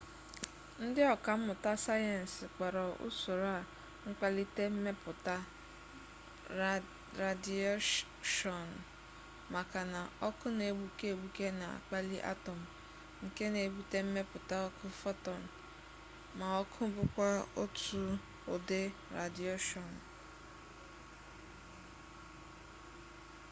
[0.85, 3.61] ndị ọkammụta sayensị kpọrọ usoro a
[4.05, 5.35] mkpalite mmepụta
[7.21, 8.79] radiyeshọnụ
[9.53, 12.59] maka na ọkụ na-egbuke egbuke na-akpali atọm
[13.25, 15.41] nke na-ebute mmepụta ọkụ fotọn
[16.37, 17.27] ma ọkụ bụkwa
[17.63, 18.01] otu
[18.53, 18.81] ụdị
[19.17, 19.99] radiyeshọnụ